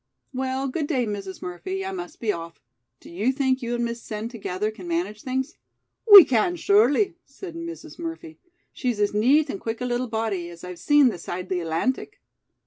"Well, 0.33 0.67
good 0.67 0.87
day, 0.87 1.05
Mrs. 1.05 1.43
Murphy, 1.43 1.85
I 1.85 1.91
must 1.91 2.19
be 2.19 2.31
off. 2.31 2.59
Do 2.99 3.07
you 3.11 3.31
think 3.31 3.61
you 3.61 3.75
and 3.75 3.85
Miss 3.85 4.01
Sen 4.01 4.29
together 4.29 4.71
can 4.71 4.87
manage 4.87 5.21
things?" 5.21 5.57
"We 6.11 6.25
can, 6.25 6.55
surely," 6.55 7.17
said 7.23 7.53
Mrs. 7.53 7.99
Murphy. 7.99 8.39
"She's 8.73 8.99
as 8.99 9.13
neat 9.13 9.47
and 9.51 9.59
quick 9.61 9.79
a 9.79 9.85
little 9.85 10.07
body 10.07 10.49
as 10.49 10.63
I've 10.63 10.79
seen 10.79 11.09
this 11.09 11.21
side 11.25 11.49
the 11.49 11.59
Atlantic." 11.59 12.19